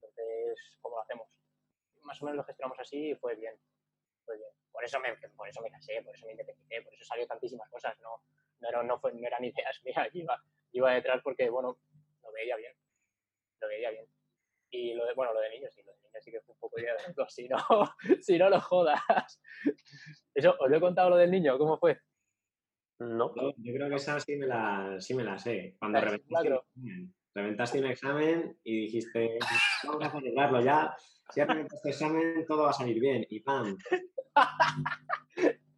[0.00, 1.28] Entonces, ¿cómo lo hacemos?
[2.02, 3.60] Más o menos lo gestionamos así y fue bien.
[4.36, 4.50] Bien.
[4.70, 7.68] Por eso me, por eso me casé, por eso me independicé, por eso salió tantísimas
[7.70, 7.98] cosas.
[8.00, 8.22] No,
[8.60, 11.78] no, era- no, fue, no eran ideas mías, iba, iba detrás porque, bueno,
[12.22, 12.72] lo veía bien.
[13.60, 14.06] Lo veía bien.
[14.70, 16.60] Y lo de, bueno, lo de niños, sí, lo de niños sí que fue un
[16.60, 17.58] poco idea de si no,
[18.22, 19.40] si no lo jodas.
[20.34, 21.98] Eso, os lo he contado lo del niño, ¿cómo fue?
[23.00, 23.32] No.
[23.34, 25.76] Yo, yo creo que esa sí me la, sí me la sé.
[25.78, 26.62] Cuando La.
[27.34, 29.38] Reventaste un examen y dijiste,
[29.84, 30.94] vamos a celebrarlo ya.
[31.30, 33.26] Si has reventado este examen, todo va a salir bien.
[33.28, 33.76] Y ¡pam!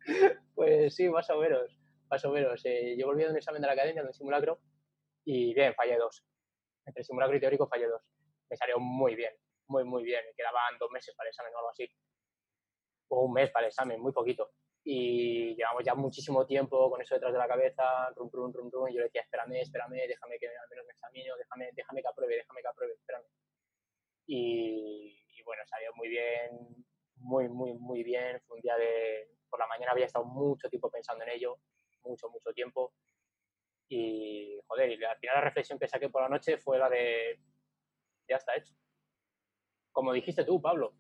[0.55, 1.75] Pues sí, más o menos.
[2.11, 2.61] Más o menos.
[2.65, 4.61] Eh, yo volví de un examen de la academia, de un simulacro,
[5.25, 6.23] y bien, fallé dos.
[6.85, 8.03] Entre simulacro y teórico fallé dos.
[8.51, 9.33] Me salió muy bien,
[9.69, 10.23] muy, muy bien.
[10.27, 11.89] Me quedaban dos meses para el examen o algo así.
[13.09, 14.51] O un mes para el examen, muy poquito.
[14.83, 18.89] Y llevamos ya muchísimo tiempo con eso detrás de la cabeza, rum, rum, rum, rum.
[18.89, 22.09] Y yo le decía, espérame, espérame, déjame que al menos me examino, déjame, déjame que
[22.09, 23.27] apruebe, déjame que apruebe, espérame.
[24.27, 26.85] Y, y bueno, salió muy bien,
[27.21, 28.41] muy, muy, muy bien.
[28.47, 29.29] Fue un día de.
[29.49, 31.59] Por la mañana había estado mucho tiempo pensando en ello,
[32.05, 32.95] mucho, mucho tiempo.
[33.89, 37.39] Y, joder, y al final la reflexión que saqué por la noche fue la de.
[38.29, 38.75] Ya está hecho.
[39.93, 40.95] Como dijiste tú, Pablo.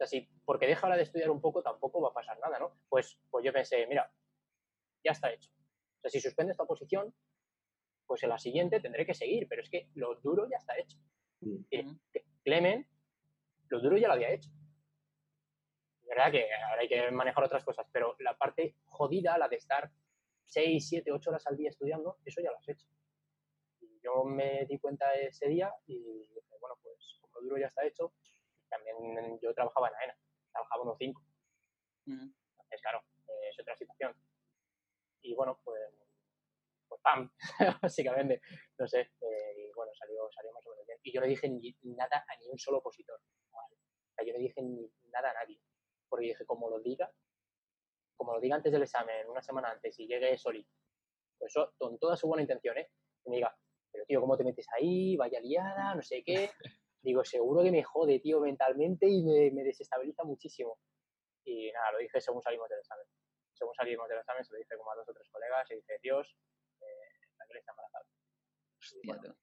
[0.00, 2.58] O sea, si porque deja ahora de estudiar un poco tampoco va a pasar nada,
[2.58, 2.80] ¿no?
[2.88, 4.10] Pues, pues yo pensé, mira,
[5.04, 5.50] ya está hecho.
[5.50, 7.14] O sea, si suspende esta posición,
[8.06, 10.96] pues en la siguiente tendré que seguir, pero es que lo duro ya está hecho.
[11.40, 11.64] Mm.
[11.70, 12.88] que- que Clemen,
[13.68, 14.48] lo duro ya lo había hecho.
[16.00, 19.56] Es verdad que ahora hay que manejar otras cosas, pero la parte jodida, la de
[19.56, 19.90] estar
[20.46, 22.86] 6, 7, 8 horas al día estudiando, eso ya lo has hecho.
[23.80, 27.66] Y yo me di cuenta ese día y dije, bueno, pues como lo duro ya
[27.66, 28.14] está hecho,
[28.70, 30.18] también yo trabajaba en AENA,
[30.52, 31.22] trabajaba unos 5.
[32.06, 32.22] Ujú.
[32.22, 34.14] Entonces, claro, eh, es otra situación.
[35.22, 35.80] Y bueno, pues,
[36.88, 37.30] pues ¡pam!
[37.82, 38.40] Básicamente,
[38.78, 40.98] no sé, eh, y bueno, salió, salió más o menos bien.
[41.02, 43.20] Y yo no dije ni nada a ni un solo opositor.
[43.52, 43.76] ¿vale?
[43.76, 45.60] O sea, yo no dije ni nada a nadie.
[46.08, 47.12] Porque dije, como lo diga,
[48.16, 50.66] como lo diga antes del examen, una semana antes, y llegue Soli,
[51.38, 52.90] pues eso, con toda su buena intención, ¿eh?
[53.24, 53.56] Y me diga,
[53.90, 55.16] pero tío, ¿cómo te metes ahí?
[55.16, 56.50] Vaya liada, no sé qué.
[57.02, 60.78] Digo, seguro que me jode, tío, mentalmente y me, me desestabiliza muchísimo.
[61.44, 63.06] Y nada, lo dije según salimos del examen.
[63.52, 65.98] Según salimos del examen, se lo dije como a dos o tres colegas y dije,
[66.02, 66.36] Dios,
[66.80, 66.86] eh,
[67.38, 68.04] Raquel está embarazada.
[69.04, 69.36] Bueno.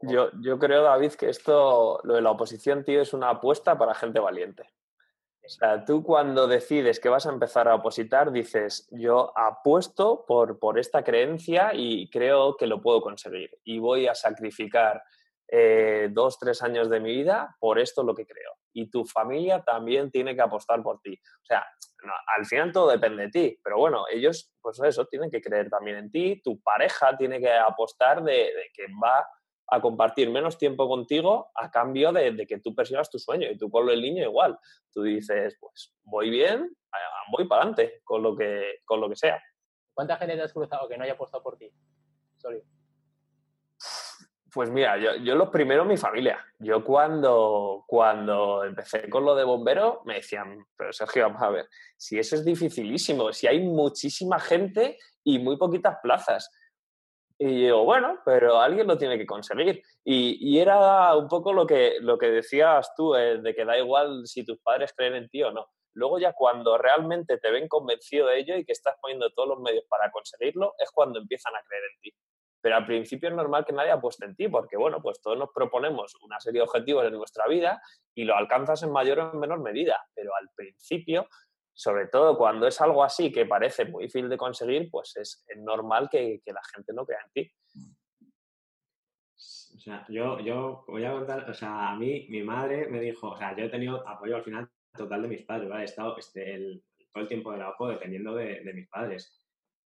[0.00, 3.94] Yo, yo creo, David, que esto, lo de la oposición, tío, es una apuesta para
[3.94, 4.64] gente valiente.
[5.44, 10.58] O sea, tú cuando decides que vas a empezar a opositar, dices, yo apuesto por,
[10.58, 13.50] por esta creencia y creo que lo puedo conseguir.
[13.62, 15.02] Y voy a sacrificar
[15.48, 18.52] eh, dos, tres años de mi vida por esto lo que creo.
[18.72, 21.14] Y tu familia también tiene que apostar por ti.
[21.14, 21.64] O sea,
[22.04, 25.70] no, al final todo depende de ti, pero bueno, ellos, pues eso, tienen que creer
[25.70, 29.26] también en ti, tu pareja tiene que apostar de, de que va
[29.68, 33.56] a compartir menos tiempo contigo a cambio de, de que tú persigas tu sueño y
[33.56, 34.58] tú con el niño igual.
[34.92, 36.76] Tú dices, pues voy bien,
[37.30, 39.42] voy para adelante con lo que, con lo que sea.
[39.92, 41.70] ¿Cuánta gente te has cruzado que no haya apostado por ti?
[42.36, 42.62] Soli.
[44.54, 46.38] Pues mira, yo, yo lo primero mi familia.
[46.60, 51.68] Yo cuando, cuando empecé con lo de bombero me decían, pero Sergio, vamos a ver,
[51.96, 56.52] si eso es dificilísimo, si hay muchísima gente y muy poquitas plazas.
[57.36, 59.82] Y yo, bueno, pero alguien lo tiene que conseguir.
[60.04, 64.24] Y, era un poco lo que, lo que decías tú, eh, de que da igual
[64.24, 65.66] si tus padres creen en ti o no.
[65.94, 69.58] Luego ya cuando realmente te ven convencido de ello y que estás poniendo todos los
[69.58, 72.14] medios para conseguirlo, es cuando empiezan a creer en ti.
[72.64, 75.50] Pero al principio es normal que nadie apueste en ti, porque bueno, pues todos nos
[75.50, 77.78] proponemos una serie de objetivos en nuestra vida
[78.14, 80.02] y lo alcanzas en mayor o en menor medida.
[80.14, 81.28] Pero al principio,
[81.74, 86.08] sobre todo cuando es algo así que parece muy difícil de conseguir, pues es, normal
[86.10, 87.52] que, la gente no crea en ti.
[89.76, 93.32] O sea, yo, yo voy a contar, o sea, a mí mi madre me dijo,
[93.32, 95.82] o sea, yo he tenido apoyo al final total de mis padres, ¿vale?
[95.82, 96.80] He estado este,
[97.12, 99.43] todo el tiempo de la OPO dependiendo de, de mis padres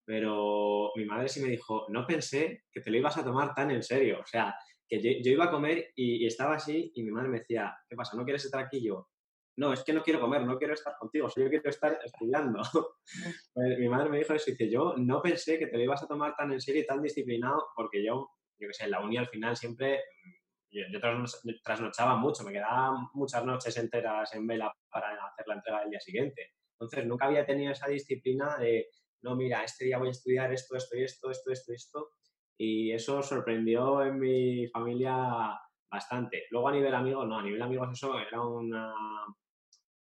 [0.09, 3.69] pero mi madre sí me dijo, no pensé que te lo ibas a tomar tan
[3.69, 4.21] en serio.
[4.21, 4.55] O sea,
[4.87, 8.17] que yo, iba a comer y, estaba así y mi madre me decía, ¿qué pasa?
[8.17, 8.83] ¿No quieres estar aquí?
[8.83, 9.07] yo,
[9.57, 12.59] no, es que no quiero comer, no quiero estar contigo, yo quiero estar estudiando.
[13.55, 16.07] Mi madre me dijo eso y dice, yo no pensé que te lo ibas a
[16.07, 19.17] tomar tan en serio y tan disciplinado porque yo, yo qué sé, en la uni
[19.17, 19.99] al final siempre,
[20.71, 20.99] yo, yo
[21.63, 25.99] trasnochaba mucho, me quedaba muchas noches enteras en vela para hacer la entrega del día
[25.99, 26.53] siguiente.
[26.79, 28.87] Entonces nunca había tenido esa disciplina de
[29.21, 32.09] no, mira, este día voy a estudiar esto, esto y esto, esto, esto, esto.
[32.57, 35.57] Y eso sorprendió en mi familia
[35.89, 36.45] bastante.
[36.51, 38.93] Luego a nivel amigos, no, a nivel amigos eso era una,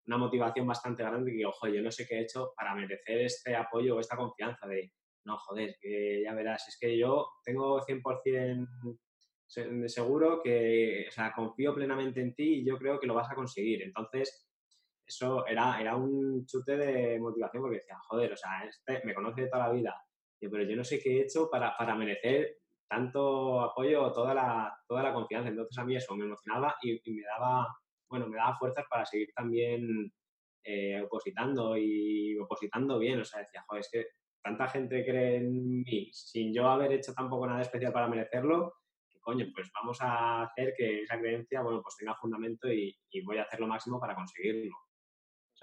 [0.07, 3.57] una motivación bastante grande que, ojo, yo no sé qué he hecho para merecer este
[3.57, 4.93] apoyo o esta confianza de,
[5.25, 8.99] no, joder, que ya verás, es que yo tengo 100%
[9.88, 13.35] seguro que, o sea, confío plenamente en ti y yo creo que lo vas a
[13.35, 13.83] conseguir.
[13.83, 14.49] Entonces,
[15.07, 19.47] eso era, era un chute de motivación porque decía, joder, o sea, este me conoce
[19.49, 19.95] toda la vida,
[20.40, 25.03] pero yo no sé qué he hecho para, para merecer tanto apoyo toda la, toda
[25.03, 25.49] la confianza.
[25.49, 27.67] Entonces a mí eso me emocionaba y, me daba,
[28.09, 30.12] bueno, me daba fuerzas para seguir también
[30.64, 33.21] eh, opositando y opositando bien.
[33.21, 34.07] O sea, decía, joder, es que
[34.43, 38.75] tanta gente cree en mí sin yo haber hecho tampoco nada especial para merecerlo,
[39.21, 43.45] coño, pues vamos a hacer que esa creencia, bueno, pues tenga fundamento y voy a
[43.45, 44.84] hacer lo máximo para conseguirlo.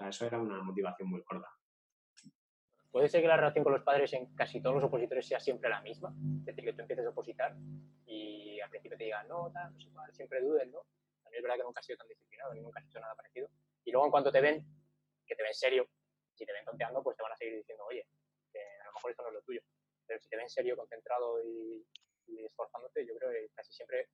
[0.02, 1.48] Sea, eso era una motivación muy corta.
[2.90, 5.70] ¿Puede ser que la relación con los padres en casi todos los opositores sea siempre
[5.70, 6.12] la misma?
[6.40, 7.54] Es decir, que tú empieces a opositar
[8.04, 10.84] y al principio te digan, no, tal, no sé cuál, siempre duden, ¿no?
[11.22, 13.48] También es verdad que nunca has sido tan disciplinado, ni nunca has hecho nada parecido.
[13.84, 14.66] Y luego en cuanto te ven,
[15.24, 15.88] que te ven serio,
[16.34, 18.04] si te ven tonteando, pues te van a seguir diciendo, oye,
[18.80, 19.62] a lo mejor esto no es lo tuyo.
[20.04, 21.86] Pero si te ven serio, concentrado y,
[22.44, 24.08] esforzándote, yo creo que casi siempre,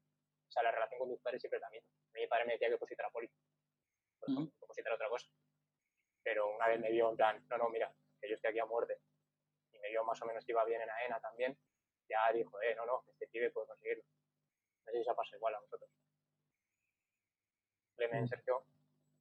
[0.48, 1.88] o sea, la relación con tus padres siempre es la misma.
[2.12, 3.29] mi padre me decía que opositara poli,
[4.20, 5.27] por ejemplo, opositar otra cosa
[6.29, 8.67] pero una vez me vio en plan, no, no, mira, que yo estoy aquí a
[8.67, 9.01] muerte,
[9.73, 11.59] y me vio más o menos que iba bien en AENA también,
[12.07, 14.05] ya dijo, eh, no, no, este pibe puede conseguirlo.
[14.05, 15.91] No sé si se ha pasado igual a vosotros.
[17.97, 18.29] Clemen, mm.
[18.29, 18.62] Sergio.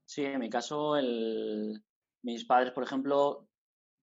[0.06, 1.82] Sí, en mi caso, el...
[2.24, 3.48] mis padres, por ejemplo,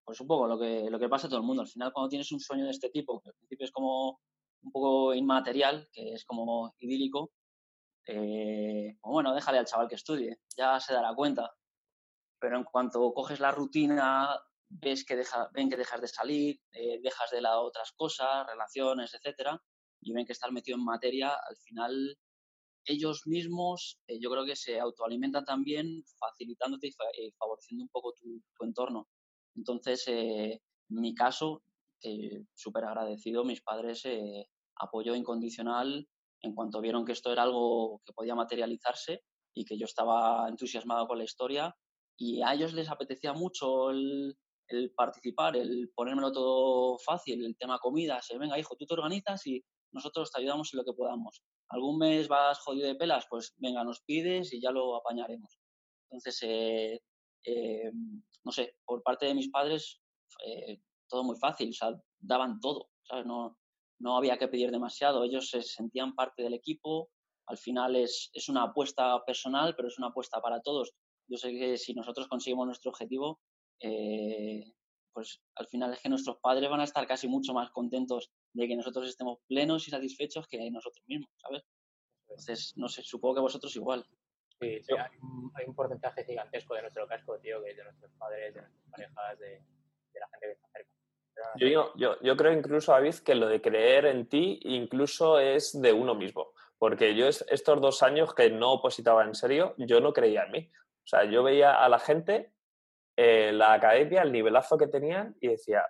[0.03, 1.61] pues un poco lo que, lo que pasa a todo el mundo.
[1.61, 4.19] Al final, cuando tienes un sueño de este tipo, que al principio es como
[4.62, 7.33] un poco inmaterial, que es como idílico,
[8.07, 11.55] eh, pues bueno, déjale al chaval que estudie, ya se dará cuenta
[12.45, 17.01] pero en cuanto coges la rutina, ves que deja, ven que dejas de salir, eh,
[17.03, 19.59] dejas de lado otras cosas, relaciones, etcétera,
[20.03, 22.19] y ven que estás metido en materia, al final
[22.85, 26.93] ellos mismos eh, yo creo que se autoalimentan también facilitándote y,
[27.39, 29.09] favoreciendo un poco tu, entorno.
[29.57, 31.63] Entonces, eh, en mi caso,
[32.53, 34.03] súper agradecido, mis padres
[34.77, 36.07] apoyo incondicional
[36.43, 39.23] en cuanto vieron que esto era algo que podía materializarse
[39.55, 41.75] y que yo estaba entusiasmado con la historia,
[42.16, 44.37] y a ellos les apetecía mucho el,
[44.96, 49.62] participar, el ponérmelo todo fácil, el tema comida, se venga hijo, tú te organizas y
[49.92, 51.42] nosotros te ayudamos en lo que podamos.
[51.68, 55.59] Algún mes vas jodido de pelas, pues venga, nos pides y ya lo apañaremos.
[56.11, 57.00] Entonces, eh,
[57.44, 57.90] eh,
[58.44, 60.00] no sé, por parte de mis padres,
[61.09, 61.70] todo muy fácil,
[62.18, 62.88] daban todo.
[63.24, 63.57] No,
[64.00, 67.11] no había que pedir demasiado, ellos se sentían parte del equipo,
[67.46, 70.94] al final es, es una apuesta personal, pero es una apuesta para todos
[71.29, 73.41] yo sé que si nosotros conseguimos nuestro objetivo,
[73.81, 74.73] eh,
[75.13, 78.67] pues al final es que nuestros padres van a estar casi mucho más contentos de
[78.67, 81.63] que nosotros estemos plenos y satisfechos que nosotros mismos, ¿sabes?
[82.23, 84.05] Entonces, no sé, supongo que vosotros igual.
[84.61, 88.61] Sí, sí hay, un, porcentaje gigantesco de nuestro casco, tío, que de nuestros padres, de
[88.61, 89.63] nuestras parejas, de,
[90.21, 90.91] la gente que está cerca.
[91.57, 95.93] Yo, yo, yo, creo incluso, David, que lo de creer en ti incluso es de
[95.93, 96.53] uno mismo.
[96.79, 100.71] Porque yo estos dos años que no opositaba en serio, yo no creía en mí.
[101.05, 102.53] O sea, yo veía a la gente,
[103.17, 105.87] eh, la academia, el nivelazo que tenían y decía,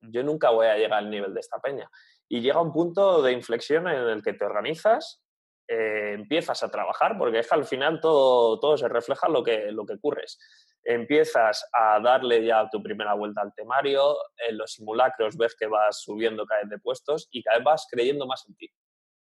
[0.00, 1.88] yo nunca voy a llegar al nivel de esta peña.
[2.26, 5.22] y llega un punto de inflexión en el que te organizas,
[5.68, 9.70] eh, empiezas a trabajar, porque es que al final todo, todo se refleja lo que,
[9.72, 10.38] lo que ocurres.
[10.82, 14.16] Empiezas a darle ya tu primera vuelta al temario,
[14.48, 17.86] en los simulacros ves que vas subiendo cada vez de puestos y cada vez vas
[17.90, 18.70] creyendo más en ti.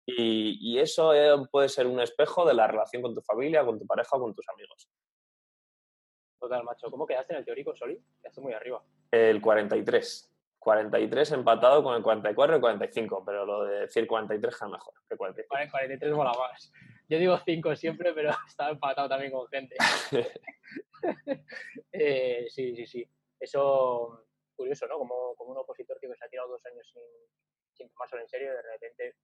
[0.07, 3.87] Y, eso eh, puede ser un espejo de la relación con tu familia, con tu
[3.87, 4.89] pareja o con tus amigos.
[6.39, 6.91] Total, macho.
[6.91, 7.99] ¿Cómo quedaste en el teórico, Soli?
[8.21, 8.83] Quedaste muy arriba.
[9.11, 10.31] El 43.
[10.59, 15.17] 43 empatado con el 44 y 45, pero lo de decir 43 es mejor que
[15.17, 15.71] 43.
[15.71, 16.73] 43 mola más.
[17.09, 19.77] Yo digo 5 siempre, pero estaba empatado también con gente.
[21.93, 23.07] Eh, sí, sí, sí.
[23.39, 24.97] Eso, curioso, ¿no?
[24.97, 27.03] Como, como un opositor que se ha tirado dos años sin,
[27.75, 29.15] sin tomárselo en serio, de repente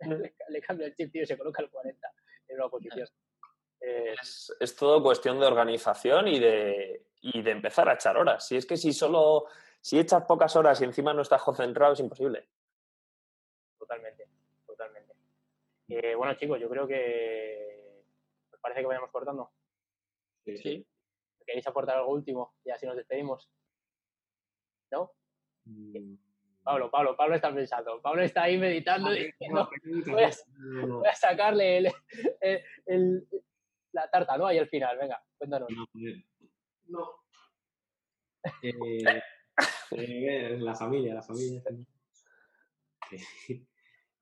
[0.48, 2.12] le, cambia el chip y se coloca el 40
[2.48, 3.08] en una oposición.
[3.80, 8.46] Es, todo cuestión de organización y de, y de empezar a echar horas.
[8.46, 9.46] Si es que si solo,
[9.80, 12.48] si echas pocas horas y encima no estás concentrado, es imposible.
[13.78, 14.28] Totalmente,
[14.66, 15.14] totalmente.
[15.88, 18.02] Eh, bueno, chicos, yo creo que
[18.52, 19.52] os parece que vayamos cortando.
[20.44, 20.86] Sí.
[21.44, 22.54] ¿Queréis aportar algo último?
[22.64, 23.48] Y así nos despedimos.
[24.90, 25.12] ¿No?
[25.64, 26.25] Mm.
[26.66, 28.02] Pablo, Pablo, Pablo está pensando.
[28.02, 29.70] Pablo está ahí meditando y diciendo,
[30.08, 31.92] voy, a, sacarle
[32.86, 33.28] el,
[33.92, 34.48] la tarta, ¿no?
[34.48, 35.68] Ahí al final, venga, cuéntanos.
[36.88, 37.22] No.
[38.62, 39.22] Eh,
[39.92, 41.62] eh, la familia, la familia.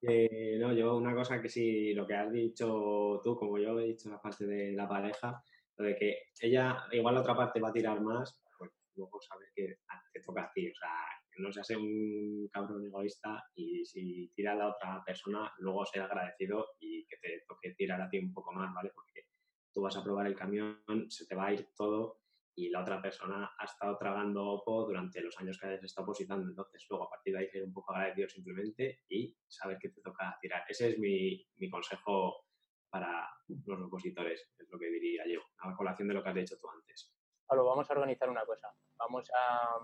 [0.06, 3.86] Eh, no, yo una cosa que sí, lo que has dicho tú, como yo he
[3.86, 5.42] dicho la parte de la pareja,
[5.78, 9.48] lo de que ella, igual la otra parte va a tirar más, pues luego sabes
[9.54, 9.78] que
[10.12, 10.90] te toca a ti, o sea,
[11.38, 16.02] no se hace un cabrón egoísta y si tira a la otra persona, luego ser
[16.02, 18.90] agradecido y que te toque tirar a ti un poco más, ¿vale?
[18.94, 19.26] Porque
[19.72, 22.20] tú vas a probar el camión, se te va a ir todo
[22.56, 26.48] y la otra persona ha estado tragando opo durante los años que has estado opositando.
[26.48, 30.00] Entonces, luego a partir de ahí ser un poco agradecido simplemente y saber que te
[30.00, 30.64] toca tirar.
[30.68, 32.46] Ese es mi, mi consejo
[32.88, 36.34] para los opositores, es lo que diría yo, a la colación de lo que has
[36.36, 37.12] dicho tú antes.
[37.44, 38.68] Pablo, vamos a organizar una cosa.
[38.96, 39.80] Vamos a,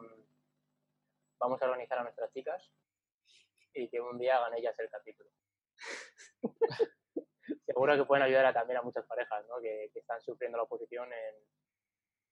[1.40, 2.70] vamos a organizar a nuestras chicas
[3.72, 5.30] y que un día hagan ellas el capítulo.
[7.66, 9.58] Seguro que pueden ayudar también a muchas parejas ¿no?
[9.60, 11.34] que, están sufriendo la oposición en,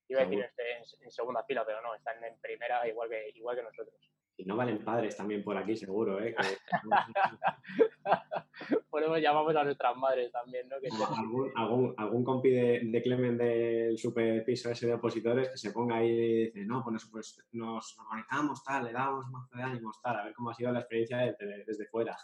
[0.09, 3.57] iba a decir en, en, segunda fila, pero no, están en primera igual que, igual
[3.57, 4.13] que nosotros.
[4.39, 6.35] Y no valen padres también por aquí, seguro, ¿eh?
[8.89, 10.77] Por eso llamamos a nuestras madres también, ¿no?
[11.17, 15.73] ¿Algún, algún, algún, compi de, de, Clemen del super piso ese de opositores que se
[15.73, 20.01] ponga ahí y dice, no, pues, pues nos organizamos, tal, le damos más de ánimos,
[20.03, 22.17] tal, a ver cómo ha sido la experiencia desde, desde fuera.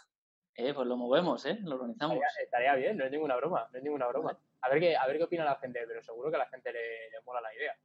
[0.55, 1.59] Eh, pues lo movemos, ¿eh?
[1.63, 2.17] Lo organizamos.
[2.41, 4.37] Estaría, bien, no es ninguna broma, no es ninguna broma.
[4.61, 6.71] A ver qué, a ver qué opina la gente, pero seguro que a la gente
[6.71, 7.75] le, le mola la idea.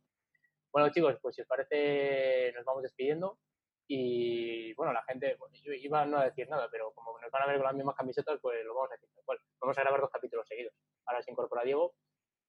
[0.73, 3.39] Bueno, chicos, pues si os parece, nos vamos despidiendo.
[3.93, 7.47] Y bueno, la gente, yo iba no a decir nada, pero como nos van a
[7.47, 9.09] ver con las mismas camisetas, pues lo vamos a decir.
[9.61, 10.73] vamos a grabar dos capítulos seguidos.
[11.07, 11.97] Ahora se incorpora Diego.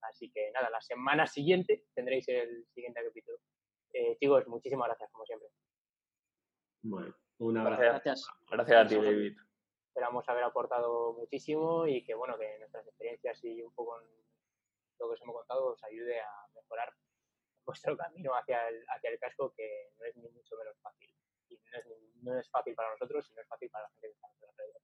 [0.04, 3.40] Así que nada, la semana siguiente tendréis el siguiente capítulo.
[3.92, 5.48] Eh, chicos, muchísimas gracias, como siempre.
[6.84, 7.82] Bueno, un abrazo.
[7.82, 8.28] Gracias.
[8.52, 9.36] Gracias a ti, David.
[9.88, 15.14] Esperamos haber aportado muchísimo y que, bueno, que nuestras experiencias y un poco lo que
[15.14, 16.94] os hemos contado os ayude a mejorar
[17.66, 21.12] vuestro camino hacia el, hacia el casco, que no es ni mucho menos fácil
[22.22, 24.50] no es, fácil para nosotros y no es fácil para la gente que está en
[24.50, 24.82] alrededor.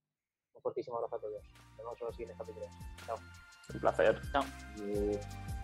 [0.54, 1.44] Un fortísimo abrazo a todos.
[1.44, 2.70] Nos vemos en los siguientes capítulos.
[3.06, 3.18] Chao.
[3.74, 4.22] Un placer.
[4.32, 5.57] Chao.